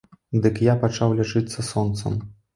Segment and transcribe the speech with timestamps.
[0.45, 2.19] Дык я пачаў лячыцца сонцам.